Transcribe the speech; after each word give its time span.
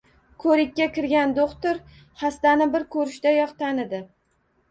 Koʻrikka 0.43 0.85
kirgan 0.93 1.33
doʻxtir 1.39 1.77
xastani 2.23 2.67
bir 2.77 2.87
koʻrishdayoq 2.97 3.55
tanidi 3.61 4.01